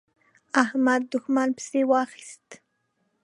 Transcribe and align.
احمد؛ 0.63 1.01
دوښمن 1.11 1.49
پسې 1.57 1.81
واخيست. 1.91 2.45